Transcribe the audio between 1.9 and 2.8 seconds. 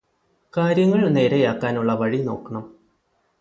വഴി നോക്കണം